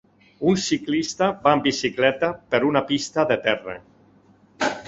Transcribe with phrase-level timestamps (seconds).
[0.51, 3.77] Un ciclista va en bicicleta per una pista de terra